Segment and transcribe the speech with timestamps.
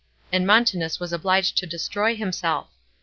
[0.33, 2.69] ''and Montanus was oblLed to destroy himself.